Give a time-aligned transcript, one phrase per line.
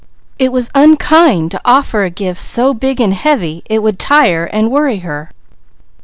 [0.39, 4.71] It was unkind to offer a gift so big and heavy it would tire and
[4.71, 5.29] worry her."